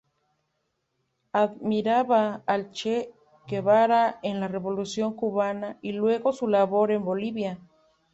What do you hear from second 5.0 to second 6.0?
cubana y